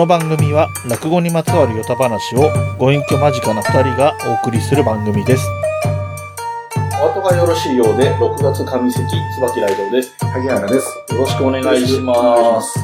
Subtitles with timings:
[0.00, 5.44] この番組は落語にまつわるヨタ話をご隠居間近な2人がお送りする番組です。
[7.04, 10.16] お後がよろしいようで、6月上関、椿雷道です。
[10.24, 10.86] 萩原です。
[11.12, 12.62] よろしくお願いしま。
[12.62, 12.80] す。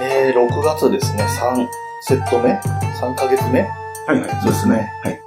[0.00, 1.66] えー、6月ですね、3
[2.02, 3.62] セット目 ?3 ヶ月目？
[4.06, 4.88] はいはい、そうですね。
[5.02, 5.20] はい。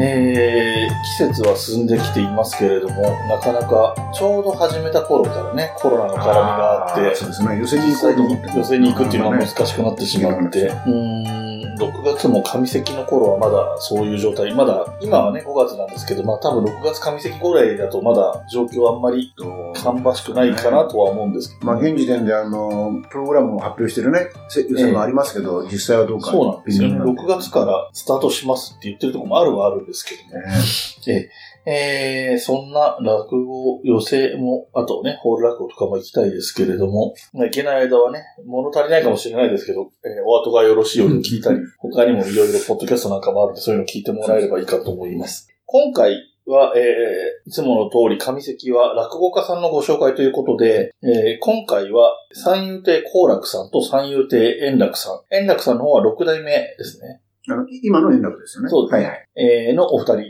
[0.00, 7.58] えー、季節は進んできていますけれども、なかなか、ちょうど始めた頃からね、コロナの絡みがあって、そうですね。
[7.58, 8.58] 寄せに行こうと思って。
[8.58, 9.66] 寄せに行くっていうのは難ね。
[9.66, 11.45] しくなってしまって、うーん、
[11.76, 19.32] 6月も上関の頃はまだそういう状態、まだ、今はね、5月なんですけど、まあ多分6月上関ぐらいだとまだ状況はあんまり
[19.74, 26.30] 芳しくないかなとは思うんですけど、まあ、現時点で、あの、プログラムを発表してるね、せ予選もありますけど、実際はどうか。
[26.30, 26.94] そうなんですよね。
[26.94, 30.46] 微妙6月からスタートしますって言ってるところもあるはあるんですけどね。
[31.06, 31.30] ね
[31.66, 32.36] え。
[32.36, 45.48] ー、そんな落語寄せも、あとね、ホール落語とかも行きたいですけれども、まあ行けない間はね、物足りないかもしれないですけど、えーお後がよろしいように聞いたり、他にもいろいろポッドキャストなんかもあるんで、そういうの聞いてもらえればいいかと思います。
[45.66, 46.14] 今回
[46.46, 55.20] は、えー、いつもの通り上関は落語家さんのご紹介ということで、えー今回は三遊亭好楽さんと三遊亭円楽さん。
[55.34, 57.20] 円楽さんの方は六代目ですね。
[57.48, 58.68] あの、今の円楽ですよね。
[58.68, 59.68] そうですねはいはい。
[59.68, 60.22] えーのお二人。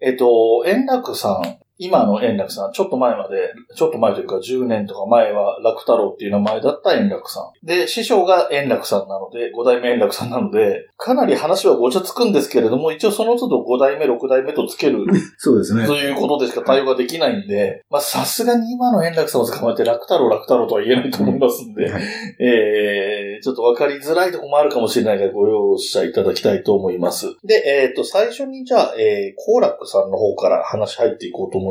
[0.00, 7.66] えっ、と、円楽さん、今の円楽さん、ちょっと前まで、ちょっと前というか10年とか前は楽太郎っていう名前だった円楽さん。
[7.66, 15.04] で、師匠が円楽さんなので、五代目円楽さんなので、かなり話はごちゃつくんですけれども、一応その都度五代目、六代目とつける
[15.36, 15.94] そうですねと。
[15.94, 22.02] いうことでしか対応ができないんで、まあさすがに今の円楽さんを捕まえて楽太郎、楽太郎とは言えないと思いますんで、はい
[22.40, 27.36] えー、ちょっとわかりづらいところもあるかもしれないのでご容赦いただきたいと思います。
[27.44, 31.65] で、えっ、と、最初にじゃあ、えー、好楽さんの方から話入っていこうと思います。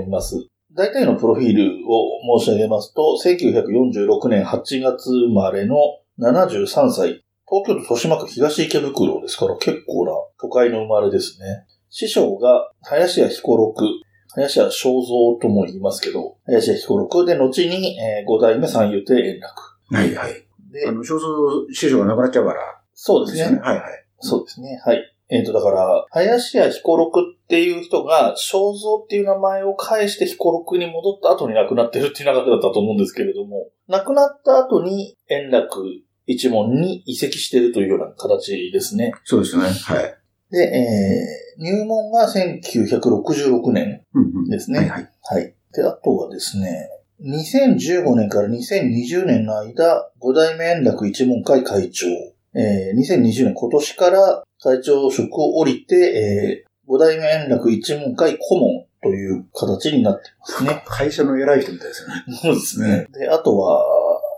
[0.74, 5.78] 大体のプロフィールを申し上げますと、1946年8月生まれの
[6.20, 7.24] 73歳。
[7.48, 11.66] 東京都豊島区東池袋ですから結構な都会の生まれですね。
[11.90, 13.86] 師匠が林家彦六、
[14.34, 19.78] 林家正蔵とも言いますけど、林家彦六で、後に、えー、五代目三遊亭円楽。
[19.92, 20.46] はいはい。
[20.72, 21.26] であ、の、少数
[21.74, 22.82] 師匠が亡くなっちゃうから。
[22.94, 23.60] そうですね。
[23.60, 24.06] はいはい。
[24.20, 24.82] そうですね。
[24.84, 25.15] はい。
[25.30, 35.84] えっ、と、だから、林家彦六っていう人が、正蔵っていう名前を返して彦六に戻った後に亡くなってるっていう流れだったと思うんですけれども、亡くなった後に円楽
[36.28, 39.14] 一門に移籍してるというような形ですね。
[39.24, 39.64] そうですね。
[39.64, 40.18] はい。
[40.52, 45.10] で、えー、入門が1966年うんうんですねはいはい。
[45.22, 45.56] はい。
[45.74, 46.88] で、あとはですね、
[47.22, 52.08] 2015年から2020年の間、五代目円楽一門会会長、
[52.54, 60.84] えー、2020年今年から会長職を降りて、えー、五代目円楽一門会顧問という形になってますね。
[60.88, 62.24] 会社の偉い人みたいですよね。
[62.42, 63.08] そうですね。
[63.14, 63.86] で、あとは、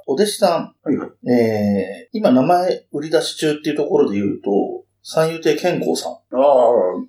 [0.05, 1.09] お弟子さはいはい。
[1.09, 6.11] ん、えー、今名前売り出し中っていうところで言うと、三遊亭健康さん。
[6.11, 6.39] ああ、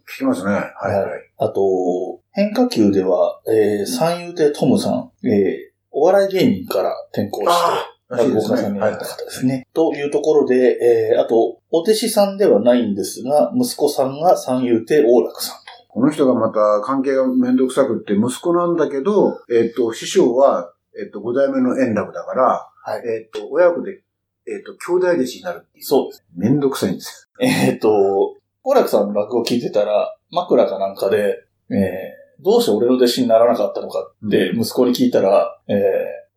[0.08, 0.52] 聞きますね。
[0.52, 0.62] はい
[0.94, 1.10] はい。
[1.38, 5.56] あと、変化球では、えー、三遊亭トムさん、えー、
[5.90, 7.97] お笑い芸人から転向して。
[8.08, 9.66] 落語家さんになはいった方ですね。
[9.74, 15.56] というところで、えー、あと、お弟子さんではないんですが、息子さんが三遊亭王楽さん
[15.88, 24.02] この人がまた関係がめんどくさくって、息子なんだけど、えっ、と、師匠は、えっ、と、五代目の円楽だから、はいえっ、と、親子で、
[24.46, 25.84] えっ、と、兄弟弟子になるっていう。
[25.84, 26.24] そうです。
[26.36, 35.76] めんどくさいんですえっ、と、王楽さんの落語を聞いてたら、枕かなんかで、えー、どうして俺の弟子にならなかったのかって息子に聞いたら、えー、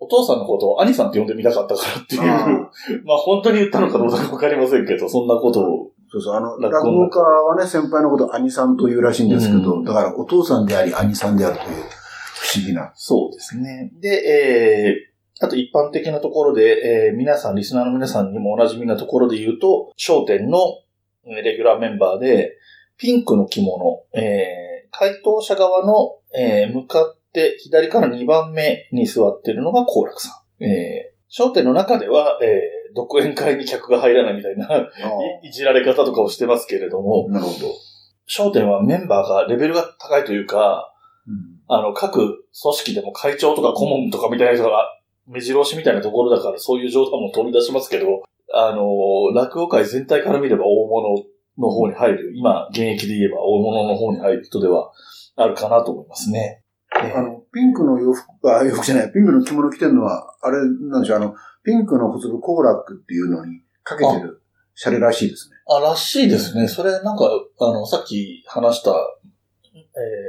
[0.01, 2.47] お父さんのことを兄さんって呼んでみたかったからっていう、あ
[3.05, 5.91] まあ本当に言ったのかどうかわかりませんけど、そんなことを。
[6.09, 9.83] そうそう、あの、落語家はね、先輩のことを兄さんと言うらしいんですけど、うん。
[9.85, 12.91] だからお父さんであり兄さんであるという不思議な。
[12.95, 13.93] そうですね。
[14.01, 20.57] で、えー、あと一般的なところで、えー、皆さん、リスナーの皆さんにもおなじみなところで言うと、商店の
[21.27, 22.57] えーレギュラーメンバーで、
[22.97, 30.63] ピンクの着物、えー、回答者側の、えー、向かって左から2番目に座ってるのが好楽さん。
[30.63, 34.67] えー、商店の中では、えー、独演会に客が入らないみたいな、
[35.43, 37.73] いいじられ方とかをしてますけれども、なるほど。
[38.25, 40.93] 商店はメンバーがレベルが高いというか、
[41.27, 44.89] うんあの、各組織でも会長とか顧問とかみたいな人が
[45.27, 48.23] 目白押しみたいなところだからそういう冗談も飛び出しますけど、
[48.53, 51.15] あの、落語界全体から見れば大物
[51.57, 54.91] の方に入る、今現役で言えば大物の方に入る人では
[55.37, 56.63] あるかなと思いますね。
[57.03, 64.41] えあの、ピンクの洋服、あ、洋服じゃない、ピンクの着物着てるのは、あれなんでしょう、あの、ピンクの小粒コーラックっていうのにかけてる
[64.75, 65.55] シャレらしいですね。
[65.67, 66.67] あ、らしいですね。
[66.67, 68.91] それなんか、あの、さっき話した、
[69.73, 69.81] えー、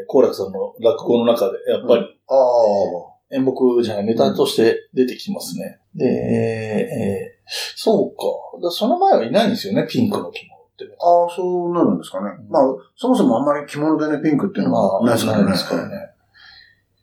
[0.07, 3.13] 好楽さんの落語の中で、やっぱりああ。
[3.33, 5.81] 演目じゃない、ネタとして出てきますね。
[5.95, 7.39] で、え
[7.77, 8.61] そうか。
[8.63, 10.95] だその前はいないんですよね、ピンクの着物ってね。
[11.01, 12.31] ああ、そうなるんですかね。
[12.39, 12.63] うんまあ、
[12.95, 15.45] そもそもあんまり着物でね、ピンクっていうのはないですからね。
[15.45, 16.12] ないですからね。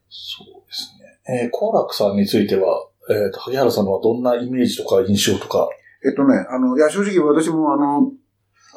[0.09, 0.95] そうです
[1.27, 1.43] ね。
[1.43, 5.69] えー、コーラックさんについては、えっ、と、萩原さんのはどんなイメージとか印象とか？
[6.05, 8.11] えっとね、あの、いや、正直私もあの、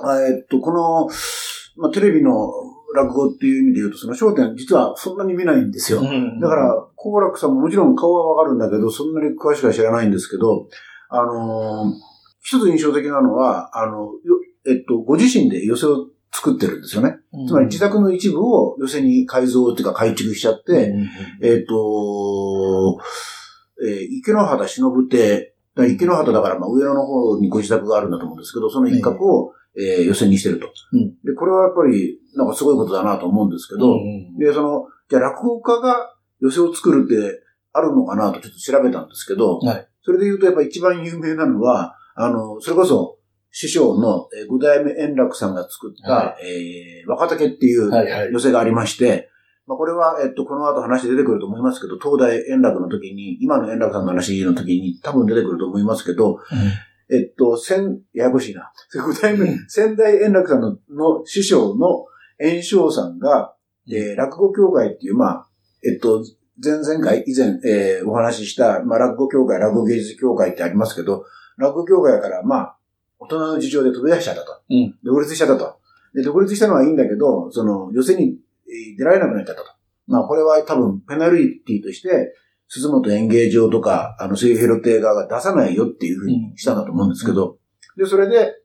[0.03, 1.09] あえっと、この、
[1.77, 2.51] まあ、テレビの
[2.95, 6.03] 落語っていう意味で言うと、その焦点実はそんなに見ないんですよ。
[6.41, 10.69] だから、好楽さんももちろん顔はわかるんだけど、そんなに詳しくは知らないんですけど、
[11.09, 12.13] あのー
[12.45, 17.17] 一つ印象的なのは、あの、よえっと、ご自身で寄せを作ってるんですよね。
[17.33, 21.11] うん、つまり自宅の一部を寄せに改造っていうか改築しちゃって、うん
[21.43, 22.99] えっ、と、
[23.87, 31.11] えー池の畑忍亭、だから池の畑だからまあ上野の方にご自宅があるんだと思うんですけど、その一角を、えー寄せにしてると、うん。
[31.25, 37.41] で、これはやっぱりなんかすごいことだなと思うんですけど、うんで、その、じゃあ落語家が寄せを作るって
[37.73, 39.89] あるのかなとちょっと調べたんですけど、はい。
[40.03, 43.19] それで言うとやっぱ一番有名なのは、あの、それこそ
[43.53, 48.33] 師匠のえー五代目円楽さんが作った、はえー若竹っていうはいはい。
[48.33, 49.29] 寄せがありまして、
[49.67, 56.41] まあ、これは、えっと、この後話出てくると思いますけど、東大円楽の時に、今の円楽さんの話の時に多分出てくると思いますけど、
[57.11, 58.73] えっと、先、ややこしいな。
[58.95, 62.07] 五代目、先代円楽さんのの師匠の
[62.41, 63.55] 円生さんが、
[63.89, 65.47] えー落語協会っていう、まあ、
[65.85, 66.25] えっと、
[66.63, 71.25] 前々回、以前、えーお話しした、まあ、落語協会、落語芸術協会ってありますけど、
[71.57, 72.77] 落語協会から、まあ、
[73.23, 74.61] 大人の事情で飛び出しちゃったと。
[74.71, 75.77] うん独立しちゃったと。
[76.15, 78.37] で、独立したのはいいんだけど、その、寄せに
[78.69, 79.69] えー出られなくなっちゃったと。
[80.07, 82.35] まあ、これは多分、ペナルティとして、
[82.69, 87.59] 鈴本演芸場とか、あの、水平露亭側が出さないよっていうふうにしたんだと思うんですけど、
[87.97, 88.57] で、それで、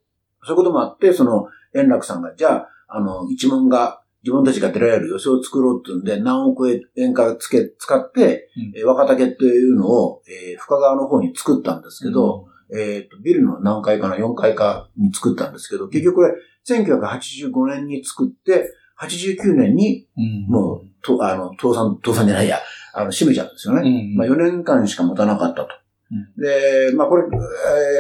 [0.44, 16.34] そういうこともあって、その、円楽さんが、じゃあ、あの、一門が、自分たちが出られる寄せを作ろうっていうんで、何億円かつけ、使って、うんえー若竹っていうのを、えー深川の方に作ったんですけど、、えっ、と、ビルの何階かな、4階かに作ったんですけど、結局これ、
[16.68, 20.46] 1985年に作って、89年に、うん。
[20.48, 22.60] もう、と、あの、倒産、倒産じゃないや、
[22.94, 23.82] あの、閉めちゃうんですよね。
[23.88, 24.16] うん。
[24.16, 25.68] まあ、4年間しか持たなかったと。
[26.12, 27.24] うで、まあ、これ、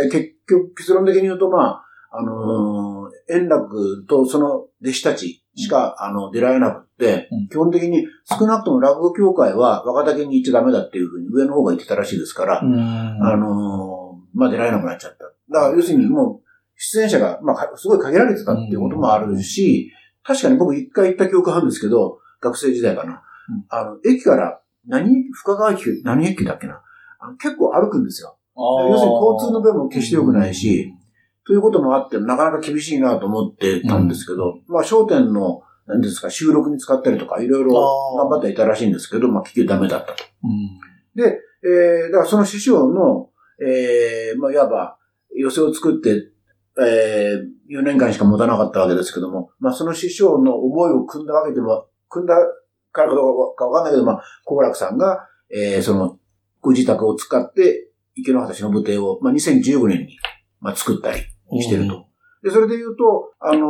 [0.04, 7.48] えー結局、結論的に言うと、まあ、あのー円楽とその弟子たちしか、あの、出られなくって、うん。
[7.50, 12.74] 基本的に少なくとも落語協会は若竹に行っちゃダメだっていうふうに上の方が言ってたらしいですから、うん。
[13.22, 13.97] あのー
[14.38, 15.26] まあ、出られなくなっちゃった。
[15.26, 19.92] だから、要するにもう、出演者が、まあか、すごい限られてたっていうこともあるし、
[20.24, 23.14] 確かに僕一回行った記憶あるんですけど、学生時代かな。
[23.14, 26.82] うんあの、駅から、何駅、深川駅、何駅だっけな。
[27.20, 28.38] あの結構歩くんですよ。
[28.56, 30.94] 要するに交通の便も決して良くないし、
[31.46, 37.74] ということもあって、なかなか厳しいなと思ってたんですけど、まあ、商店の、何ですか、収録に使ったりとか、いろいろ
[38.18, 40.24] 頑張っていたらしいんですけど、まあ、結局ダメだったと。
[40.44, 40.80] うん
[41.16, 43.27] で、えー、だからその師匠の、
[43.60, 44.98] えー、まあ、いわば、
[45.36, 46.32] 寄せを作って、
[46.80, 52.36] えー、4年間しか持たなかったわけですけども、まあ、その師匠の思いを組んだわけでも、組んだ
[52.92, 56.20] からかどうかわかんないけど、まあ、小楽さんが、えー、その、
[56.62, 60.18] ご自宅を使って、池の畑忍亭を、まあ、2015年に、
[60.60, 61.22] まあ、作ったり
[61.62, 62.08] してると。
[62.44, 63.68] で、それで言うと、あの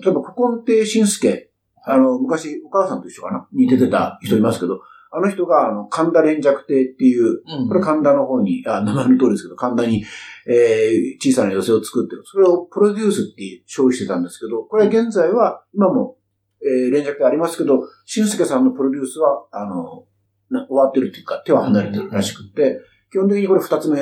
[0.00, 1.50] ー例えば、古今亭新介、
[1.84, 3.48] あの、昔、お母さんと一緒かな？
[3.52, 4.80] に出てた人いますけど、
[5.12, 10.04] あの人が、あの、神田連着亭っていう、うんこれ神田の方に、あ、名前の通りですけど、神田に、
[10.46, 12.22] えー小さな寄せを作ってる。
[12.24, 16.16] それをプロデュースって称してたんですけど、これ現在は、今も、
[16.62, 20.04] えー連着亭ありますけど、新助さんのプロデュースは、あの、
[20.50, 23.98] な終わってるっていうか、手は離れてるらしくって、基本的にこれ二つ目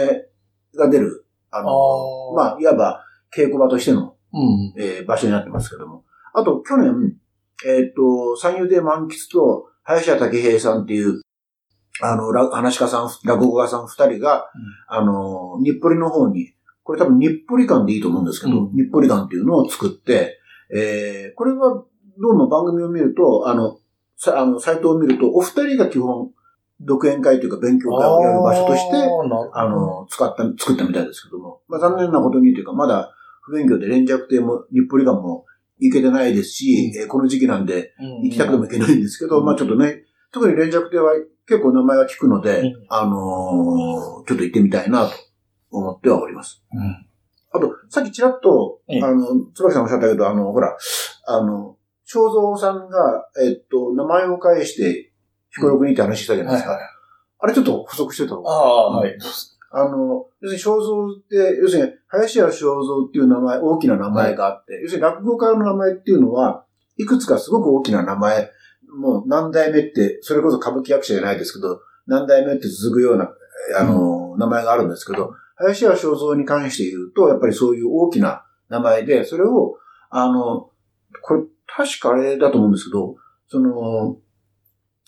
[0.77, 1.71] が出る、あの、
[2.33, 4.75] あまあ、いわば稽古場としての、うん。
[4.77, 6.05] えー場所になってますけども。
[6.35, 7.17] あと、去年、
[7.67, 11.23] えっ、と、三遊亭満喫と、林家武平さんっていう、
[12.03, 14.51] あの、ら話し家さん、落語家さん二人が、
[14.87, 16.53] あの、日暮里の方に、
[16.85, 18.77] これ多分日暮里館でいいと思うんですけど、うん。
[18.77, 20.39] 日暮里館っていうのを作って、
[20.71, 21.85] えーこれは、
[22.21, 23.79] どうも番組を見ると、あの、
[24.17, 26.31] さあの、サイトを見ると、お二人が基本、
[26.81, 28.97] 独演会というか勉強会をやる場所として、
[29.53, 35.45] あの、使った、作ったみたいですけども、まあ残念なことにというか、まだ不勉強で連着亭も日暮里館も
[35.81, 39.45] 行けてないですし、えーこの時期なんで行きたくても行けないんですけど、うん。
[39.45, 41.13] まあちょっとね、特に連着亭は
[41.47, 42.87] 結構名前が聞くので、うん。
[42.89, 45.15] あのーちょっと行ってみたいなと
[45.71, 46.63] 思ってはおります。
[46.73, 47.07] うん。
[47.51, 49.03] あと、さっきちらっと、ええ。
[49.03, 50.77] あの、椿さんおっしゃったけど、あの、ほら、
[51.27, 55.13] あの、正蔵さんが、えっと、名前を返して、
[55.51, 56.79] 彦六にって話したじゃないですか。
[57.41, 58.51] あれちょっと補足してた方が。
[58.51, 59.17] ああ、はい。
[59.71, 66.65] あの、要するに正蔵って、要するに、林家正蔵っていう名前、大きな名前があって、要するに落語家の名前っていうのは、
[66.97, 68.51] いくつかすごく大きな名前、
[68.97, 73.31] もう何代目って、それこそ歌舞伎役者じゃないですけど、何代目って続くような、
[73.79, 79.77] あの、名前があるんですけど、林家正蔵に関して言うと、やっぱりそういう大きな名前で、それを、
[80.11, 80.71] あの、
[81.23, 83.17] これ、確かあれだと思うんですけど、
[83.49, 84.17] その、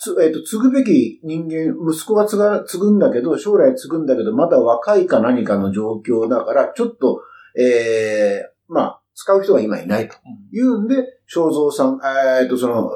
[0.01, 7.21] つ、えっ、と、継ぐべき人間、息子が継が、継ぐんだけど、将来継ぐんだけど、まだ若いか何かの状況だから、ちょっと、
[7.55, 10.15] ええまあ、使う人が今いないと
[10.51, 10.95] いうんで、
[11.27, 11.99] 正蔵さん、
[12.41, 12.89] えっ、と、その、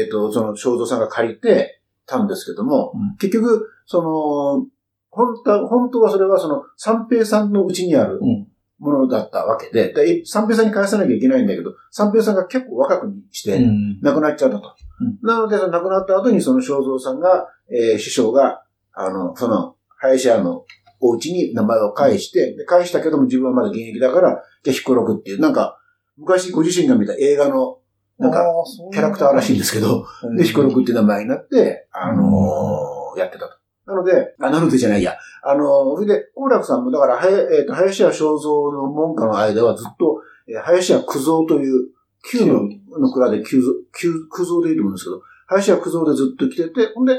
[0.00, 4.66] えっ、と、その正蔵さんが借りてたんですけども、うん結局、その、
[5.10, 8.48] 本当は、本当はそれはその、三平さんのうちにあるうん。
[8.78, 14.00] ものだったわけで、で三平さんに返さなきゃいけないんだけど、三平さんが結構若くして、うん。
[14.00, 14.74] 亡くなっちゃったと。
[15.00, 15.18] うん。
[15.22, 20.64] なので、その亡くなった後にその正蔵さんが、えー師匠が、あの、その、林家の
[21.00, 25.78] お家に名前を返して、で返したけども自分はまだ現役だから、じゃあ彦六っていう、なんか、
[26.16, 27.78] 昔ご自身が見た映画の、
[28.18, 28.44] なんか、
[28.92, 30.36] キャラクターらしいんですけど、うん。
[30.36, 33.56] で、彦六っていう名前になって、あのーやってたと。
[33.86, 35.16] なので、あ、なのでじゃないや。
[35.42, 41.90] あのーそれで、好楽さんも、だから、はやえっ、と、林家正蔵の門下の間はずっと、えー林家九蔵という、
[42.30, 47.18] 旧のの蔵で九蔵、九、九蔵でいいと思うんですけど、林家九蔵でずっと来てて、ほんで、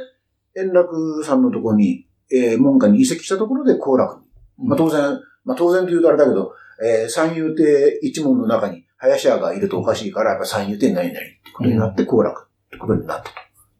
[0.58, 4.22] 円楽さんのところに、えー門下に移籍したところで好楽
[4.58, 4.68] に。
[4.68, 13.32] まあ当然、まあ当然というとあれだけど、えー三遊亭一門の中に林家がいるとおかしいから、やっぱ三遊亭何々ってことになって好楽ってことになったと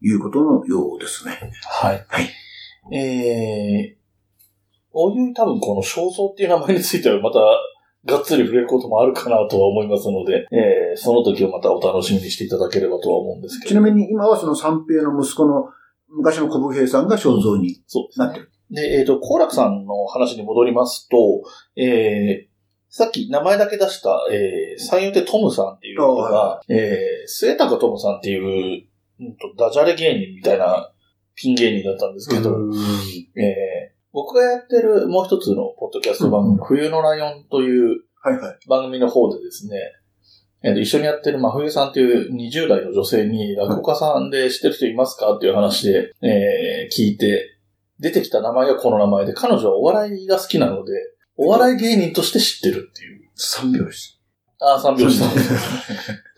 [0.02, 1.50] いうことのようですね。
[1.62, 2.06] はい。
[2.08, 2.30] はい。
[2.96, 3.96] えー、
[4.92, 7.38] おいおい多分この肖像っていう名前についてはまた、
[8.06, 13.68] がっつり触れることもあるかなとは思いますので、えー、その時をまたお楽しみにしていただければとは思うんですけど。
[13.70, 15.68] ちなみに今はその三平の息子の
[16.08, 17.82] 昔の小武平さんが肖像に
[18.16, 18.50] なってる。
[18.70, 21.16] で、えっ、と、好楽さんの話に戻りますと、
[21.76, 22.56] えー、
[22.88, 28.86] さっき名前だけ出した、えー、三遊亭トムさんっていうのあが、えー、末高トムさんっていう、
[29.20, 30.90] うんと、ダジャレ芸人みたいな
[31.34, 32.74] ピン芸人だったんですけど、うん
[33.40, 38.00] えー、僕がやってるもう一つのポッドキャスト番組、冬のライオンという。
[38.66, 39.76] 番組の方でですね、
[40.62, 47.58] えーと一緒にやってる真冬さんという20代の女性に落語家さんで知ってる人いますかっていう話で、えー聞いて、
[48.00, 50.92] 出てきた名前がこの名前で、彼女はお笑いが好きなので、
[51.36, 53.28] お笑い芸人として知ってるっていう。
[53.34, 54.18] 三拍子。
[54.60, 55.30] ああ、三拍子さん。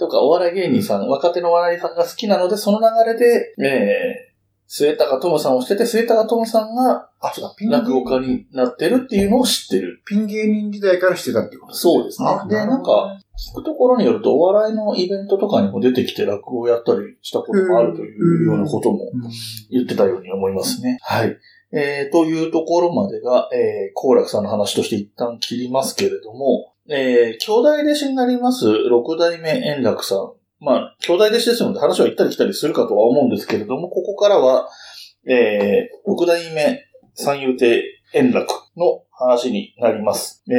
[0.01, 4.28] とか、お笑い芸人さん、若手のお笑いさんが好きなので、その流れで、えー、
[4.71, 10.03] 末高友さんをしてて、末高友さんがあ、そうだ、ピン落語家になってるっていうのを知ってる。
[10.07, 12.47] ピン芸人時代からしてたってことそうですねあ。
[12.47, 13.19] で、なんか、
[13.53, 19.31] 聞くところによると、お笑いのイベントとかにも出てきて落語をやったりしたこともあるというようなこともうん
[19.71, 20.99] 言ってたように思いますね。
[21.03, 21.37] はい。
[21.73, 30.33] えー、というところまでが、えー、好楽さんの話として一旦切りますけれども、えー、兄弟弟子になります六代目円楽さん。
[30.61, 34.69] まあ、兄弟弟子ですので話は行ったり来たりするかとは思うんですけれども、ここからは、
[35.27, 36.85] えー、六代目
[37.15, 37.83] 三遊亭
[38.15, 40.43] 円楽の話になります。
[40.51, 40.55] え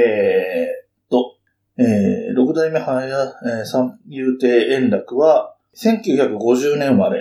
[1.07, 1.35] ー、と、
[1.77, 7.19] えー、六代目はや、えー三遊亭円楽は、1950年生まれ、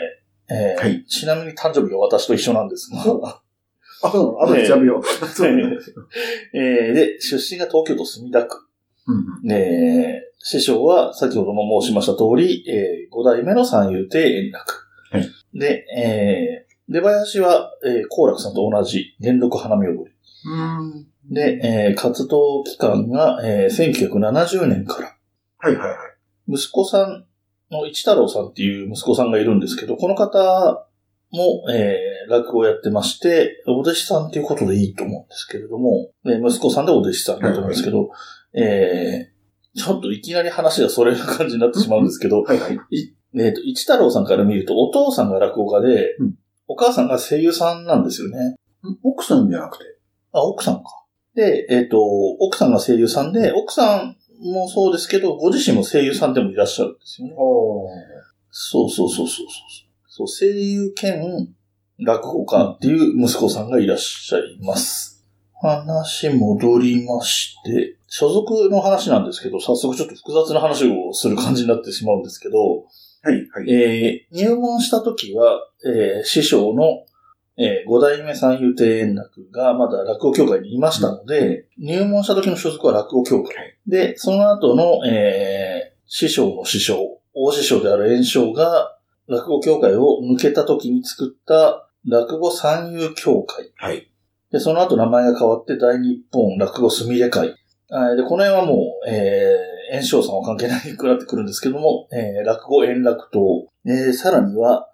[0.51, 1.05] えーはい。
[1.07, 3.29] ちなみに誕生日が私と一緒なんですが、あ、そうな
[4.13, 4.43] の？
[4.43, 5.27] あとで調べよう。
[5.27, 5.63] そうね
[6.55, 8.57] えーで、出身が東京都墨田区。
[9.09, 14.89] うんえー師匠は先ほども申しました通り、えー、5代目の三遊亭円楽。
[15.11, 20.11] はいで、えー、出囃子は、えー、好楽さんと同じ、元禄花見踊り。
[20.45, 21.07] うん。
[21.31, 25.17] で、えー活動期間が、えー1970年から。
[25.59, 25.97] はいはいはい。
[26.49, 27.27] 息子さん
[27.71, 30.87] の一太郎さんっていう息子さんがいるんですけど、この方
[31.31, 38.11] も、えー落語をやってまして、お弟子さんっていうことでいいと思うんですけれども、えー息子さんでお弟子さんだと思うんですけど、
[38.55, 39.38] えー
[39.79, 42.79] ちょっといきなり話がそれる感じになってしまうんですけど、はいはい。
[43.35, 46.35] えっ、と、一太郎さんから見ると、お父さんが落語家で、うん
[46.71, 48.55] お母さんが声優さんなんですよね。
[49.03, 49.85] 奥さんじゃなくて？
[50.33, 51.03] あ、奥さんか。
[51.35, 57.35] で、えっ、と、奥さんが声優さんで、奥さんもそうですけど、ご自身も声優さんでもいらっしゃるんですよね。
[57.39, 57.89] お
[58.51, 59.47] そうそうそうそうそう。
[60.07, 61.49] そう、声優兼
[62.01, 65.18] 落語家っていう息子さんがいらっしゃいます。
[65.61, 72.85] 話戻りまして、所属の話なんですけど、早速ちょっと複雑な話をする感じになってしまうんですけど、
[73.23, 73.71] はいはい。
[73.71, 77.05] えー入門した時は、えー師匠の、
[77.57, 83.77] えー五代目三遊亭円楽がまだ落語協会にいましたので、入門した時の所属は落語協会。
[83.87, 88.97] で、その後の、えー師匠の師匠、大師匠である円生が
[89.27, 93.71] 落語協会を抜けた時に作った落語三遊協会。
[93.77, 94.08] はい。
[94.51, 97.55] で、その後名前が変わって大日本落語すみれ会。
[97.91, 98.75] あで、この辺はも
[99.07, 103.69] う、えー、円生さんは関係ないくなってくるんですけども、えー、落語円楽党。
[103.87, 104.91] えー、さらには、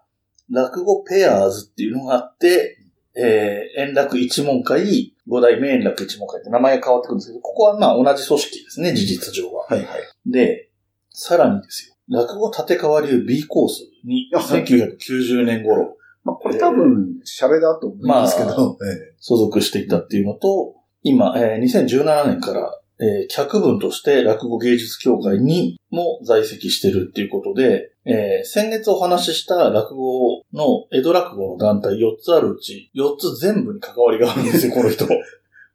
[0.50, 2.78] 落語ペアーズっていうのがあって、
[3.16, 9.66] えー、円楽一門会、五代目円楽一門会って名前が変わってくるんですけど、ここはまあ同じ組織ですね、事実上は。
[9.68, 9.86] はいはい。
[10.26, 10.68] で、
[11.10, 11.94] さらにですよ。
[12.08, 35.04] 落語立川流 B コースにあはい1990年頃まあ、これ多分、シャレだと思いますけど、え所属していたっていうのと、今、えー2017年から、えー客分として落語芸術協会にも在籍してるっていうことで、えー先月お話しした落語の、江戸落語の団体4つあるうち、4つ全部に関わりがあるんですよ、 この人。
[35.04, 35.08] え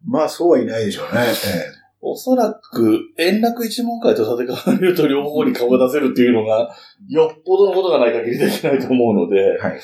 [0.04, 1.22] まあ、そうはいないでしょうね。
[1.26, 6.74] えおそらく、円楽一門会と立川流と両方に顔が出せるっていうのが、
[7.10, 9.82] よっぽどのことがない限りできないと思うのでえ、はいはい。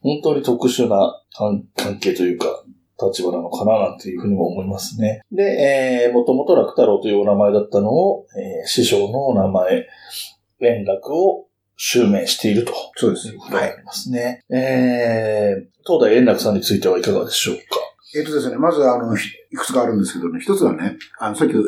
[0.00, 2.46] 本当に特殊な関関係というか、
[3.00, 5.20] 立場なのかななんていうふうにも思いますね。
[5.30, 9.86] で、えー、もともと楽太郎というお名前だったのを、えー師匠のお名前、
[10.60, 12.72] 円楽を襲名していると。
[12.96, 14.42] そうですいうことになりますね。
[14.50, 17.62] えー、東大円楽さんについてはいかがでしょうか？
[18.16, 21.60] えっ、とですね、まず、あの、ひいくつかあるんですけどね、一つはね、あの、さっき、えー、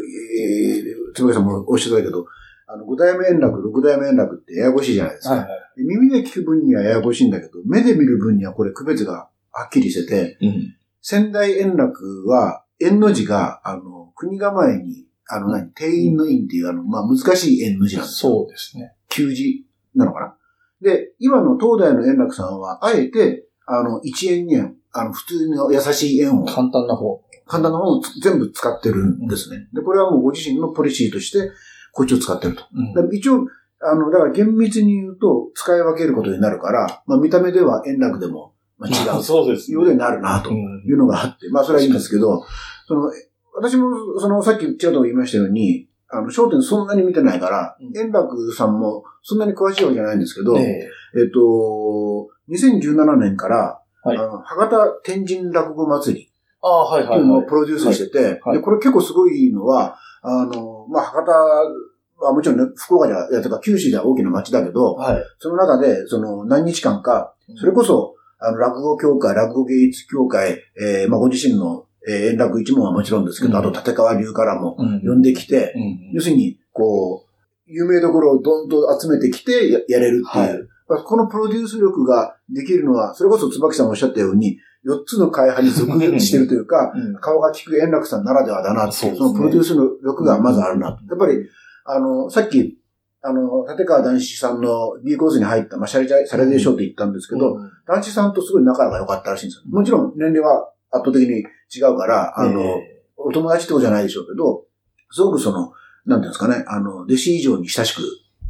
[1.14, 2.26] つばさんもおっしゃったけど、
[2.72, 5.34] あの、五代目円楽、六代目円楽ってややこしいじゃないですか。
[5.34, 5.46] はい。
[5.76, 10.76] で耳で聞く分にはややこしいんだけど、目で見る分にはこれ区別がはっきりしてて、うん。
[11.02, 18.32] 仙台円楽は、円の字が、あの、国構えに、あの何、定員の院っていう、あの、まあ、難しい円の字なんですよ。
[18.32, 18.94] そうですね。
[19.08, 20.36] 旧字なのかな。
[20.80, 27.22] で、今の東大の円楽さんは、あえて、あの、一円二円、あの、普通の優しい円を、簡単な方。
[27.46, 29.66] 簡単な方をつ全部使ってるんですね。
[29.72, 31.50] で、これはもうご自身のポリシーとして、
[31.92, 32.64] こっちを使ってると。
[32.74, 33.10] うん。
[33.10, 33.46] で一応、
[33.82, 39.22] あの、だから厳密に言うと、使い分けることになるから、まあ、見た目では円楽でも、まあ、違う。
[39.24, 40.56] そうですようになるなとうん。
[40.56, 42.44] いうのがあって、まあ、それはいいんですけど、
[42.86, 43.10] その、
[43.54, 50.88] 私も、その、さっきちらっと言いましたように、あの、焦点そんなに見てないからうん、円楽さんもそんなに詳しいわけじゃないんですけど、え。
[51.16, 54.16] えっと、2017年から、はい。
[54.16, 56.30] あの、博多天神落語祭り
[56.62, 57.46] ああ、はいっていいうはい。
[57.46, 58.56] プロデュースしてて、はい。
[58.58, 65.22] で、これ結構すごいのは、あの、まあ、博多はもちろんね、福岡じゃ、いや、とか九州じゃ大きな町だけど、はい。
[65.38, 73.58] その中で、その何日間か、それこそ、あの、落語協会、落語芸術協会、えー、まあ、ご自身の、えー、円楽一門はもちろんですけど、うん。
[73.58, 75.00] あと立川流からもうん。
[75.02, 76.10] 呼んできて、うん。
[76.14, 77.30] 要するに、こう、
[77.66, 80.44] 有名どころをどんどん集めてきてややれるっていう。
[80.44, 80.58] はい。
[80.58, 80.66] まあ
[80.98, 87.14] このプロデュース力ができるのは、それこそ椿さんおっしゃったように、4つの会派に属してるというか、 うん。
[87.20, 89.14] 顔が利く円楽さんならではだなそね。
[89.16, 91.04] そのプロデュースの力がまずあるなと。
[91.08, 91.46] やっぱり、
[91.84, 92.78] あの、さっき、
[93.22, 97.70] あの、立川男子さんの B コースに入った、まあ、シャレジャ、シャレでしょうって言ったんですけど、うん。
[97.86, 99.62] 男子さんとすごい仲が良かったらしいんですよ。
[99.70, 104.64] もちろん年齢は圧倒的に違うから、あの、えお友達ってことじゃないでしょうけど、
[105.10, 105.72] すごくその、
[106.06, 108.02] なんていうんですかね、あの、弟子以上に親しく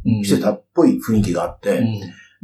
[0.05, 1.83] ーしてたっぽい雰囲気があって、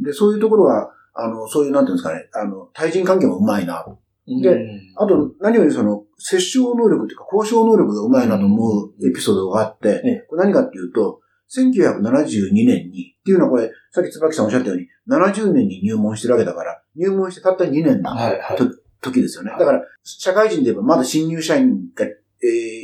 [0.00, 3.84] で、そういうところは、あの、そういう、なんていうんですかね、あの、対人関係もうまいな。
[3.86, 3.98] うん
[4.42, 11.20] でうんあと、何よりその、接触能力というか、交渉能力がうまいなと思うエピソードがあって、ええこれ何かっていうと、
[11.56, 18.10] 1972年に、っていうのはこれ、さっき椿さんおっしゃったように、70年に入門してるわけだから、入門してたった2年だ。
[18.10, 18.58] はいはい。
[19.00, 19.52] 時ですよね。
[19.58, 22.14] だから、社会人で言えばまだ新入社員が、え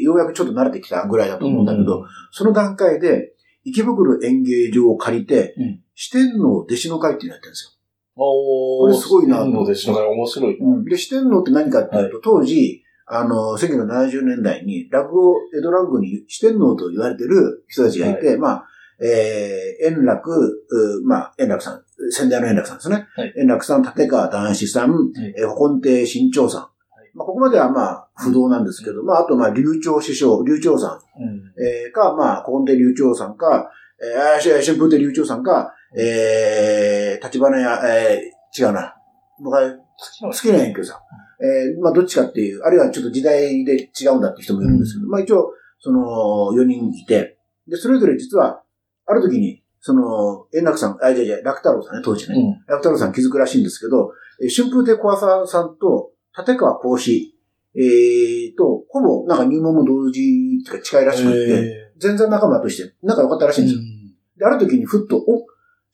[0.01, 3.33] ーようやくちょっと慣れてきたぐらいだと思うんだけど、その段階で、
[3.65, 7.79] 池袋演芸場を借りて、うん四天王弟子の会っていうのやってるんです
[8.17, 10.07] おこれすごいなとのでしょうね。
[10.07, 10.59] 面白い。
[10.59, 10.85] よ。
[10.85, 18.67] で、四天王って何かっていうと、当時、あの、1970年代に、落語、江戸落語に四天王と言われてる人たちがいて、まあ、
[19.01, 20.31] えー、円楽、
[20.71, 23.07] うまあ、円楽さん、先代の円楽さんですね。
[23.17, 24.95] はい円楽さん、立川談志さん、い
[25.37, 26.61] えー、古今亭新潮さん。
[27.15, 38.95] まあ、ここまではまあ、不動なんですけど、まあ、あとまあ、流暢師匠、流暢さん、うんえーか、まあ、古今亭流暢さんか、えー、あし春風亭流暢さんか、えー、立花屋、えー、違うな。
[39.43, 41.45] 僕は好きな遠距さん。
[41.45, 48.63] えー、まあ、どっちかっていう、あるいはちょっと時代で違うんだって人もいるんですけど、まあ、一応、その、4人いて、で、それぞれ実は、
[49.07, 52.37] ある時に、その、円楽さん、あ、じゃじゃ楽太郎さんね、当時ね。
[52.37, 57.35] うん楽太郎さん気づくらしいんですけど、えー春風亭小朝さんと立川講師、
[57.77, 63.83] えー、と、ほぼなんか入門も同時近いらしくって、え全然仲間として仲良かったらしいんですよ。
[64.39, 65.47] で、ある時にふっと、お、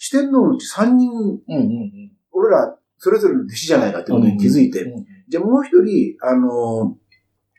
[0.02, 2.12] 四天王のうち3人、うんうんうん。
[2.32, 6.96] 俺らそれぞれの弟子じゃないかってことに気づいて、うんじゃあもう一人、あの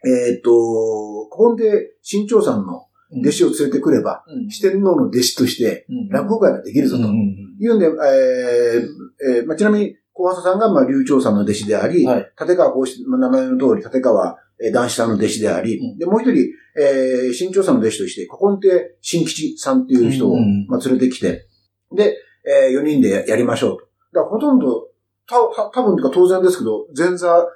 [0.06, 2.88] ー、えっ、と、ここで新潮さんの
[3.22, 4.50] 弟子を連れてくれば、うん。
[4.50, 6.10] 四天王の弟子としてうん。
[6.10, 7.04] 落語会ができるぞと。
[7.04, 12.32] うんうんいうんで、えーえーまあ、ちなみに、小朝さんが、まあ、流暢さんの弟子であり、はい。
[12.38, 15.98] 立川こうし、まあ、名前の通り、立川、えー男子さんの弟子であり、うん。
[15.98, 20.66] で、もう一人、えー、新潮さんの弟子として、古今亭新吉さんっていう人を、うん。
[20.68, 21.48] まあ、連れてきて、
[21.96, 23.86] で、えー、4人でやりましょうと。
[24.14, 24.88] だからほとんど、
[25.28, 27.48] た、た多分とか当然ですけど、前座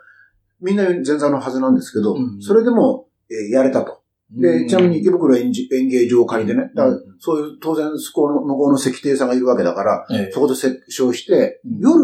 [0.61, 4.01] みんな前座のはずなんですけど、うんそれでも、えーやれたと。
[4.31, 6.87] で、ちなみに池袋演じ演芸場を借りてね、だ
[7.19, 10.31] そういう、当然、そこの向こうの石亭さんがいるわけだから、ええ。
[10.31, 11.79] そこで折衝して、うん。
[11.79, 12.01] 夜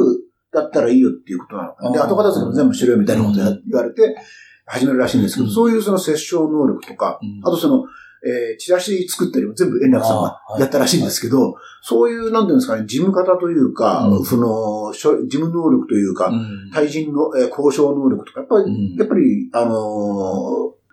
[0.54, 1.92] だったらいいよっていうことなの。
[1.92, 2.08] で、あー。
[2.08, 4.16] 後片付けも全部しろよみたいなこと言われて、
[4.66, 5.52] 始めるらしいんですけど、うん。
[5.52, 7.42] そういうその折衝能力とか、うん。
[7.44, 7.86] あとその、
[8.24, 14.26] えーチラシ作ったりも全部円楽さんがやったらしいんですけど、そういう、なんていうんですかね、事務方というか、うん。
[14.26, 16.72] その、事務能力というか、うん。
[16.72, 18.96] 対人の、えー交渉能力とか、やっぱり、うん。
[18.96, 19.74] やっぱり、あの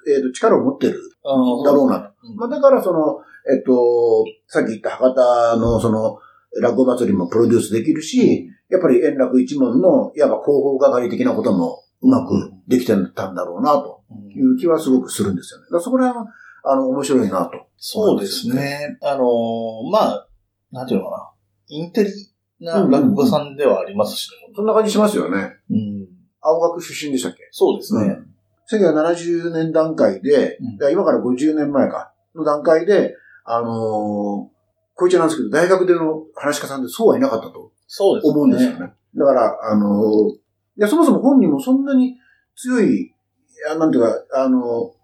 [0.07, 1.03] ーえっ、と、力を持ってる。
[1.23, 2.13] だろうなと。
[2.25, 2.37] うん。
[2.37, 3.21] まあ、だから、その、
[3.53, 6.19] えっと、さっき言った博多の、その、
[6.63, 15.67] 落語祭りもプロデュースできるし、やっぱり円楽一門の、いわば広報係的なこともうまくできてたんだろうな、とうんいう気はすごくするんですよね。
[15.83, 16.33] そこら辺は、
[16.71, 17.67] あの、面白いなと。
[17.77, 18.99] そうですね。
[19.03, 20.29] あのーまあ、
[20.73, 21.31] なんていうのかな。
[21.69, 22.11] インテリ
[22.61, 24.53] な落語家さんではありますしね。
[24.55, 25.53] そんな感じしますよね。
[25.71, 26.09] うん。
[26.41, 27.49] 青学出身でしたっけ？
[27.53, 28.19] そうですね。
[28.71, 33.71] 1970年段階で、うんだから今から50年前か、の段階で、あのー、
[34.95, 38.31] こいつなんですけど、大学での話し家さんでそうはいなかったとそうですね。
[38.33, 38.93] 思うんですよね。
[39.17, 40.41] だから、あのー、い
[40.77, 42.17] や、そもそも本人もそんなに
[42.57, 43.13] 強い、い
[43.69, 44.98] やなんていうか、あの、えー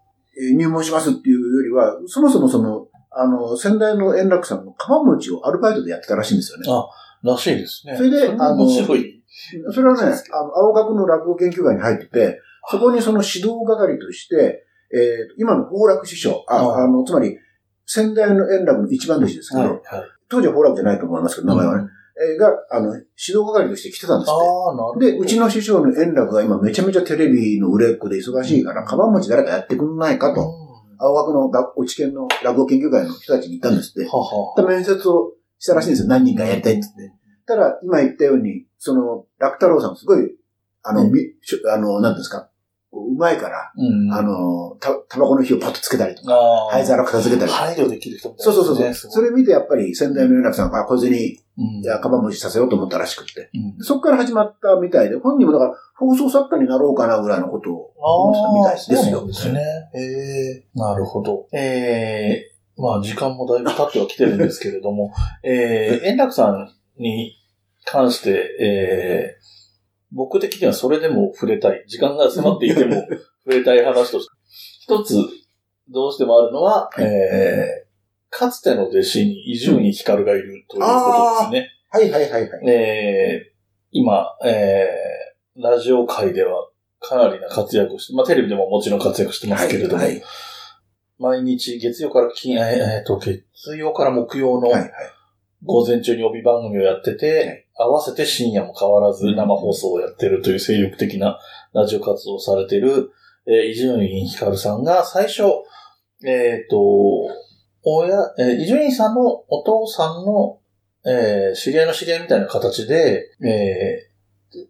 [0.57, 6.65] 入門しますっていうよりは、そもそもその、あの、先代の円楽さんのカバン持ちをアルバイトでやってたらしいんですよね。
[6.69, 6.87] あ
[7.23, 7.97] らしいですね。
[7.97, 9.23] それでも面白い。
[9.73, 17.37] それはねあの、青学の落語研究会に入ってて、そこにその指導係として、えー今の宝楽師匠、あ、ああの、つまり、
[17.87, 19.71] 先代の円楽の一番弟子ですけど、はい。
[19.71, 19.81] はい。
[20.29, 21.89] 当時は宝楽じゃないと思いますけど、名前はね、えー
[22.39, 23.05] が、あの、指
[23.39, 24.33] 導係として来てたんですって。
[24.33, 25.01] ああ、なるほど。
[25.01, 30.65] で、うちの師匠の円楽が今めちゃめちゃテレビの売れっ子で忙しいから、カバン持ち誰かやってくんないかと、うん
[30.97, 34.09] 青学の学落ち研の落語研究会の人たちに言ったんですって。
[34.09, 34.55] はは。
[34.57, 36.09] で面接をしたらしいんですよ。
[36.09, 37.17] 何人かやりたいって言って。
[37.47, 40.35] ただ、今言ったように、その、楽太郎さんすごい、
[40.83, 41.21] あの、うんみ
[41.71, 42.49] あの、なんですか、こ
[43.03, 44.13] ううまいから、うん。
[44.13, 46.35] あの、た、タバコの火をパッとつけたりとか。
[46.71, 47.65] 灰皿片付けたりとか。
[47.65, 49.11] 配慮できる人みたいそうそうそうそう。
[49.11, 53.51] それ見てやっぱり先代の円楽さんが、あこいや、カバン持ちさせようと思ったらしくって。
[53.55, 59.61] うんそこから始まったみたいで、本人もだから、放送作家になろうかなぐらいのことを思ってたみたいですそうですね。
[59.95, 61.47] ええなるほど。
[61.53, 65.13] ええまあ時間もだいぶ経ってはきてるんですけれども、
[65.45, 67.37] ええ円楽さんに
[67.85, 68.31] 関して、
[68.61, 69.39] ええ
[70.15, 71.85] 僕的にはそれでも触れたい。
[71.87, 72.95] 時間が迫っていても
[73.45, 74.33] 触れたい話として、
[74.83, 75.17] 一つ
[75.89, 77.07] どうしてもあるのは、はいえ
[77.81, 77.85] え
[78.37, 81.71] かつての弟子に伊集院光がいるということですね。
[81.89, 82.69] はいはいはいはい。
[82.69, 83.55] えー
[83.93, 90.21] 今、えーラジオ界ではかなりな活躍をして、まあテレビでももちろん活躍してますけれども、はい
[91.17, 93.45] 毎日月曜から金、えーえーと、月
[93.77, 94.91] 曜から木曜のはいはい。
[95.65, 101.39] 午前中に帯番組をやってて、合わせて深夜も変わらず生放送をやってるという精力的な
[101.73, 103.11] ラジオ活動をされている、
[103.47, 105.43] えー伊集院光さんが最初、
[106.27, 106.79] えっ、と、
[107.83, 110.61] 親、えー伊集院さんのお父さんの、
[111.07, 114.15] えー知り合いの知り合いみたいな形で、えー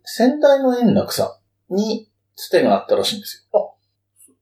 [0.04, 1.38] 先代の円楽さ
[1.70, 3.76] んにつてがあったらしいんですよ。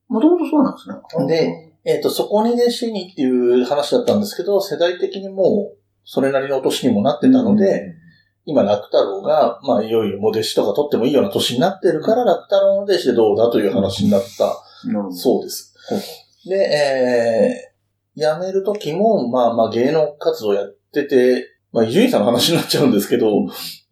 [0.09, 1.27] もともとそうなんですね。
[1.27, 7.95] で、えっ、と、そこに弟子にっていう話だったんですけど、世代的にもう、それなりのお年にもなってたので、
[8.45, 14.57] 今、楽太郎が、まあ、いよいよもう弟子とか取ってもいいような年になってるから、楽太郎の弟子でどうだという話になった。
[15.13, 15.75] そうです。
[16.49, 23.29] で、えー、辞める時も、まあまあ芸能活動やってて、まあ伊集院さんの話になっちゃうんですけど、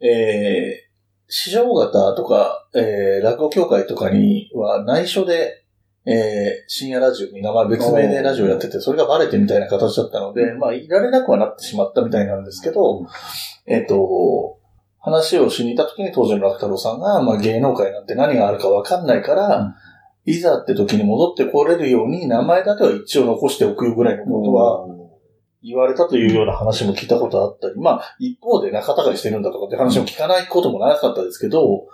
[0.01, 0.91] えー、
[1.29, 5.60] 師匠方とか、えー、落語協会とかには内緒で、
[6.05, 13.05] えー、深夜ラジオに名前別名でラジオやってて、それがバレてみたいな形だったので、まあ、いられなくはなってしまったみたいなんですけど、
[13.67, 14.57] えっ、と、
[14.99, 19.73] 話をしに行った時に当時の楽太郎さんが、まあ芸能界なんて何があるかわかんないから、うん。
[20.25, 24.85] いざって時に戻ってこれるように名前だけは一応残しておくよぐらいのことは
[25.63, 31.87] 言われたというような話も聞いたことあったり、まあ一方で仲違いしてるんだとかって話も聞かないこともなかったですけど、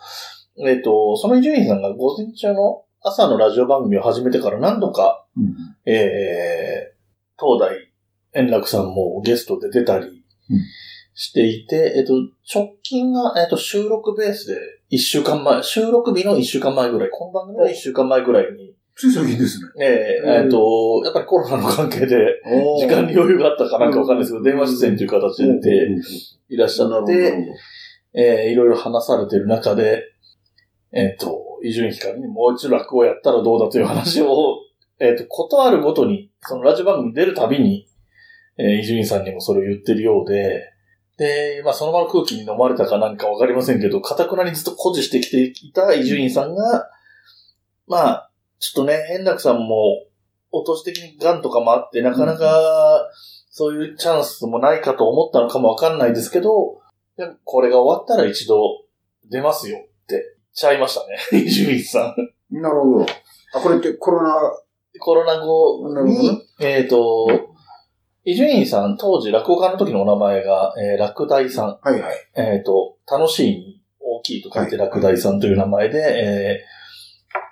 [0.65, 5.56] えっ、と、その伊集院さんが午前中の朝のラジオ番組を始めてから何度か、うん。
[5.86, 7.91] えー、東大
[8.34, 10.26] 円楽さんもゲストで出たり
[11.13, 12.13] していて、えっと、
[12.54, 19.86] 直近が、えっと、収録ベースで一週間前、収録日の一週間前ぐらい、この番組の一週間前ぐらいに、つい最近ですね。
[19.86, 22.41] えーえっと、やっぱりコロナの関係で、
[22.80, 25.88] 時間に余裕があったかなんかわかんないですけど、電話出演という形で
[26.50, 27.54] いらっしゃって、
[28.13, 30.04] えーいろいろ話されてる中で、
[30.91, 34.60] えっ、と、伊集院光にもう一度落語をやったらどうだという話を、
[35.00, 37.88] えっ、と、ことあるごとに、そのラジオ番組出るたびに、
[38.58, 40.74] えー伊集院さんにもそれを言ってるようで、
[41.17, 46.89] で、まあその場の空気に飲まれたか何かわかりませんけど、かたくなにずっと誇示してきていた伊集院さんが、
[47.88, 50.06] まあ、ちょっとね、円楽さんも、
[50.52, 53.10] お年的に癌とかもあって、なかなか、
[53.50, 56.82] そういうチャンスもないかと思ったのかもわかんないですけど、
[57.17, 58.86] でもこれが終わったら一度
[59.30, 59.87] 出ますよ。
[60.58, 62.15] ちゃいましたね、 伊集院さ
[62.50, 62.60] ん。
[62.62, 63.06] なるほど。
[63.54, 64.34] あ、これってコロナ、
[65.00, 67.28] コロナ後なるほどに、えっ、と、
[68.24, 71.80] 伊集院さん、当時落語家の時のお名前が、えー、落第さん。
[71.82, 72.15] はいはい。
[72.36, 76.78] えっ、と、楽しいに大きいと書いて落第さんという名前で、えー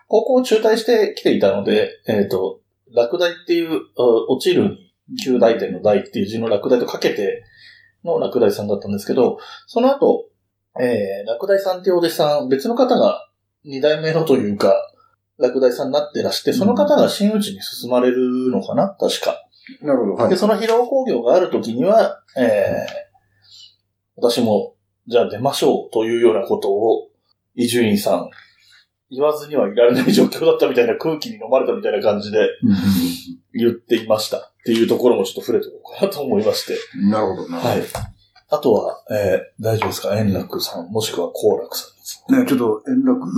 [0.07, 2.61] 高校を中退して来ていたので、えっ、と、
[2.93, 7.43] 落第っていう、お落ちるに、旧大点の大っていう字の落第とかけて
[8.03, 10.25] の落第さんだったんですけど、その後、
[10.79, 13.27] えー、落第さんってお弟子さん、別の方が
[13.63, 14.75] 二代目のというか、
[15.37, 18.95] 落第さんになってらして、その方が真打ちに進まれるのかな？
[18.99, 19.41] 確か。
[19.81, 20.13] なるほど。
[20.13, 20.37] はで、い。
[20.37, 24.75] その披露工業があるときには、えー、私も、
[25.07, 27.09] じゃあ出ましょうというようなことを、
[27.55, 28.29] 伊集院さん、
[29.11, 32.39] 言わずにはいられない状況だったみたいな空気に飲まれたみたいな感じで
[33.53, 36.75] 言っていましたっていうところもちょっと触れておこうかなと思いまして。
[36.97, 37.59] うんなるほどな。
[37.59, 37.83] はい。
[38.55, 40.17] あとは、えー、大丈夫ですか？
[40.17, 42.23] 円楽さん、もしくは好楽さんです。
[42.29, 43.29] ね、ちょっと円楽、う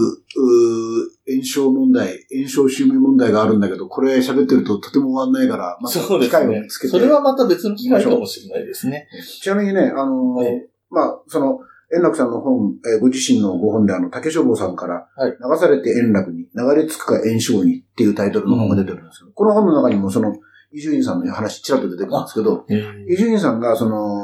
[1.29, 6.91] ー炎症問題、炎症襲名問題があるんだけど、これ喋ってるととても終わんないから、また機会をつけて。
[6.91, 9.07] それはまた別の機会かもしれないですね。
[9.41, 11.59] ちなみにね、あのーはいまあ、その、
[11.95, 20.35] 円楽さんの本、えーご自身のご本であの、竹書房さんから、はい流されて円楽に、流れ着くか圓生にっていうタイトルの本が出てるんですけど、この本の中にもその、
[20.73, 24.16] 伊集院さんの話ちらっと出てくるんですけど、えー伊集院さんがその、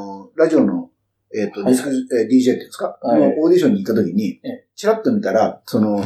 [0.43, 0.89] ラジオの、
[1.33, 1.73] えっ、と、はい。
[1.73, 3.19] ディスク、えー DJ っていうんですか、はい。
[3.19, 6.03] のオーディションに行った時にえ、ちらっと見たら、その、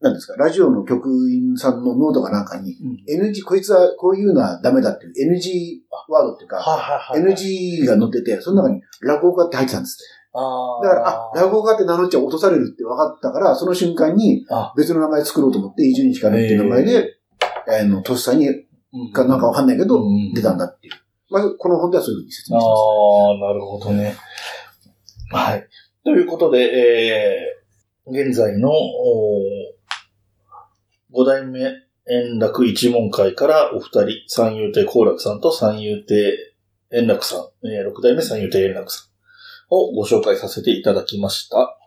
[0.00, 3.30] なんですか、ラジオの局員さんのノートかなんかに、うん。
[3.30, 7.34] NG、こいつはこういうのはダメだっていう NG ワードっていうか、はいはいはい。
[7.34, 10.22] NG が載ってて、その中に落語家って入ってたんですって。
[10.32, 14.72] だから、あ、落語家って名乗っちゃ落とされるって分かったから、その瞬間にあ。
[14.76, 17.18] 別の名前作ろうと思って、伊集院光っていう名前で、
[17.68, 18.52] あの、とっさに、う
[19.08, 20.34] んかなんかわかんないけど、うん。
[20.34, 20.94] 出たんだっていう。
[21.32, 22.78] まあ、この本ではそういうふうに説明します。
[22.78, 24.14] ああ、なるほどね。
[25.30, 25.66] はい。
[26.04, 29.40] ということで、えー、現在の、お
[31.10, 31.60] 五代目
[32.08, 36.36] 円楽一門会からお二人、三遊亭好楽さんと三遊亭
[36.92, 39.06] 円楽さん、えー、六代目三遊亭円楽さん
[39.74, 41.78] をご紹介させていただきました。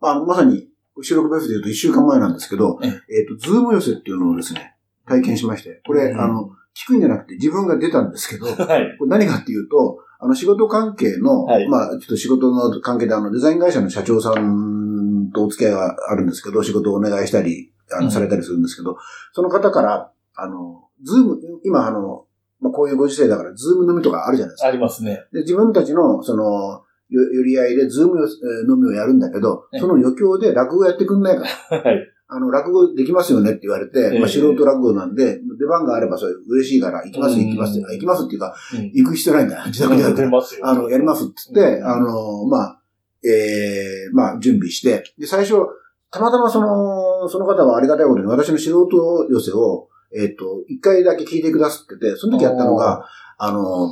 [0.00, 0.68] あまさに
[1.02, 4.76] 収録ベースで言うと1週間前なんですけど、ええっ、と、ズーム寄せっていうのをですね、
[5.06, 8.82] 体験しまして、これ、うんあの、聞くんじゃなくて自分が出たんですけど、こ はい。
[8.82, 18.96] れ何かっていうと、あの、仕事関係の、はいまあ、ちょっと仕事の関係で、あの、デザイン会社の社長さんとお付き合いがあるんですけど、仕事をお願いしたり、あの、うんされたりするんですけど、
[19.32, 22.26] その方から、あの、ズーム、今、あの、
[22.60, 24.68] まあ、こういうご時世だから、ズーム飲みとかあるじゃないですか。
[24.68, 25.26] ありますね。
[25.32, 26.83] で自分たちの、その、よ
[27.20, 32.10] 寄り合いで、ズームよえー飲みをやるんだけどええ、その余興で落語やってくんないかはい。
[32.26, 39.64] あの、落語できますよねって言われて、ええまあ、素人落語なんで、出番があればそれ嬉しいから、行きます、うん行きますって、行きますっていうか、うん行く必要ないんだ。
[39.66, 40.28] 自宅でやるから。
[40.28, 40.66] 出ますよ。
[40.66, 42.80] あの、やりますって言って、うんあの、まあ、
[43.24, 45.54] えー、まあ、準備して、で、最初、
[46.10, 53.04] たまたまその、その方はありがたいことに私の素人寄せを、えっ、と、一回だけ聞いてくださってて、その時やったのが、
[53.38, 53.90] あの、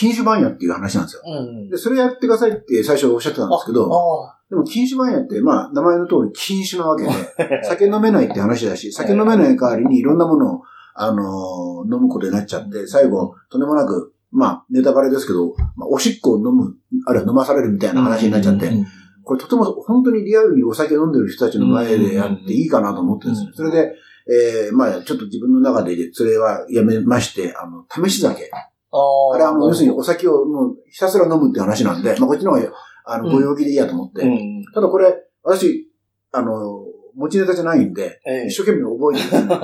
[0.00, 1.22] 禁酒番屋っていう話なんですよ。
[1.26, 1.68] うん。
[1.68, 7.64] で、それやってくださいって最初おっしゃってたんですけど、あでも禁酒番屋って、まあ、名前の通り禁酒なわけで、あ。
[7.68, 10.62] 酒飲めないって話だし、酒飲めない代わりにいろんなものを、
[10.94, 18.86] あのー飲むことになっちゃって、最後、とんでもなく、まあ、ネタバレですけど、まあ、おしっこを飲む、あるいは飲まされるみたいな話になっちゃって、うん
[19.22, 23.52] これとても本当にリアルにお酒飲んでる人たちの前でやっていいかなと思ってるんですよ。
[23.54, 23.94] それで、
[24.26, 28.50] えー、まあ、ちょっと自分の中で、それはやめまして、あの、試し酒
[28.92, 32.72] ああれはもう要するにおさ酒をもうひたすら飲むって話なんで、まあこっちの方が、
[33.04, 33.32] あの、うん。
[33.32, 34.22] ご陽気でいいやと思って。
[34.22, 34.64] うん。
[34.74, 35.88] ただこれ、私、
[36.32, 38.46] あの、持ちネタじゃないんで、ええ。
[38.46, 39.54] 一生懸命覚えてる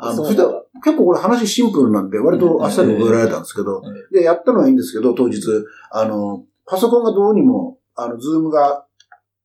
[0.00, 5.40] あの、結構これ話シンプルなんで、割とあっさり覚えられたんですけど、で、やったのはいいんですけど、当日、
[5.90, 8.84] あの、パソコンがどうにも、あの、ズームが、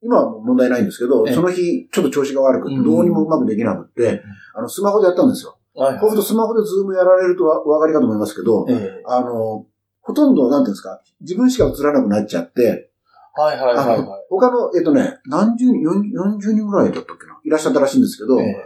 [0.02, 1.34] 今は問題ないんですけど、ええ。
[1.34, 2.84] その日、ちょっと調子が悪くて、うん。
[2.84, 4.22] どうにもうまくできなくって、
[4.54, 5.58] あの、スマホでやったんですよ。
[5.76, 9.04] はいそうするとスマホでズームやられるとお分かりかと思いますけど、ええ。
[9.06, 9.66] あの、
[10.02, 12.92] ほとんど、なんていうんですか、自分しか映らなくなっちゃって、
[13.36, 14.08] はいはいはいはい。
[14.30, 18.66] 他の、えっとね、何十人、40 40人ぐらいだったっけな、いらっしゃったらしいんですけど、ええ。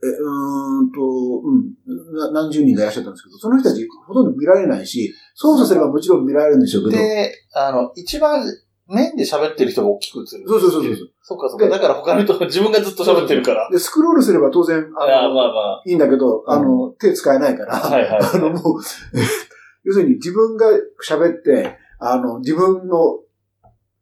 [0.00, 1.00] うーんと、
[1.44, 1.74] うん
[2.16, 8.44] な、何十人かいらっしゃったんですけど、その人たちほとんど見られないし、操作すればもちろん見られるんでしょうけど、えで、あの、一番
[8.88, 10.48] メインで喋ってる人が大きく映る。
[10.48, 11.10] そうそうそうそう。
[11.22, 11.66] そうかそうか。
[11.66, 13.68] でだから他の人が自分がずっと喋ってるから。
[13.70, 17.90] で、スクロールすれば当然、ああ、あの、まあまいいんだけど、あの、手使えないから、あ。
[17.90, 18.20] はいはい。
[18.34, 18.80] あの、もう、
[19.84, 20.66] 要するに自分が
[21.06, 23.20] 喋って、あの、自分の、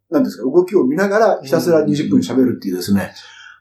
[0.08, 3.12] なんですか、動きを見ながらひたすら20分喋るっていうですね、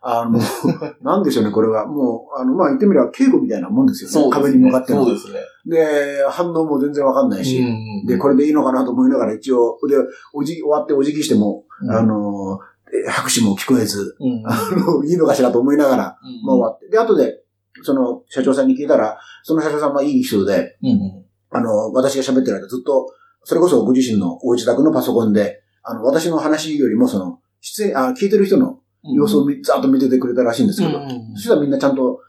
[0.07, 0.39] あの、
[1.01, 1.87] なんでしょうね、これは。
[1.87, 4.13] もう、あの、まあ、言ってみれば稽古みたいなもんですよね。
[4.13, 5.39] そうね壁に向かってのそうですね。
[5.65, 9.95] で、反応も全然わかんないし、うんで、これでいいのかなと思いながら一応、で、
[10.31, 12.59] おじ、終わってお辞儀しても、うんあの、
[13.07, 16.03] え拍手も聞こえず、うん あの、いいのかしらと思いながら、
[16.45, 16.87] まあ終わって。
[16.87, 17.41] で、後で、
[17.81, 23.07] その、社長さんに聞いたら、その社長さんはいい人で、うんうんあの、私が喋ってる間ずっと、
[23.43, 28.79] それこそご自身のお自宅のパソコンで、あの、私の話よりもその、出演、あ、聞いてる人の
[29.13, 32.21] 様子をみざっと見ててくれたらしいんですけど、うんそしたらみんなちゃんと、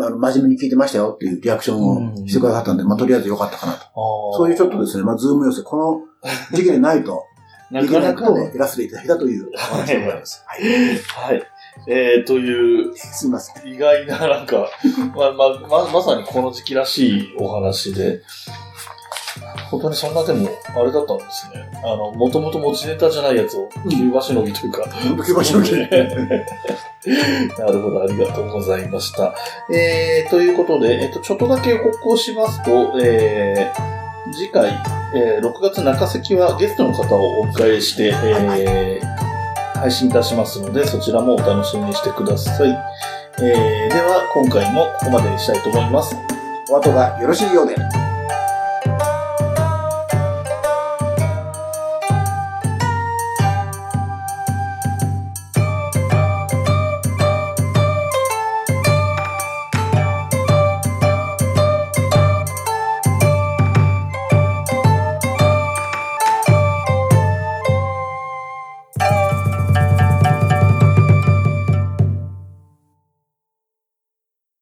[0.00, 4.32] あの、真面目に聞いてましたよっていうリアクションをしてくださったんで、まあ、とりあえずよかったかなと。
[4.34, 7.24] そういうちょっとですね、まあ、ズーム寄せ、この時期でないと、
[7.70, 8.38] ないけないことを。
[8.38, 10.42] やらせていただいたというお話でございます。
[10.44, 10.60] はい。
[10.62, 11.42] はい。
[11.86, 13.72] えー、という、すみません。
[13.72, 14.68] 意外な、なんか、
[15.14, 18.22] ま、ま、ま、まさにこの時期らしいお話で、
[19.70, 21.70] 本当にそんなでも、あれだったんですね。
[21.84, 24.84] あの、もともと持ちネタじゃないやつを、急場しのぎというか、
[25.24, 25.70] 急場しのぎ
[27.58, 29.32] なるほど、ありがとうございました。
[29.72, 34.76] えー、ということで、えっと、ちょっとだけ報告をしますと、えー、次回、
[35.14, 42.68] えー、6月中関はゲストの方をお迎えして、えー、配信いたしますので、そちらもお楽しみにしてください。
[43.40, 46.16] えー、では、今回もここまでにしたいと思います。
[46.70, 48.09] お後がよろしいようで。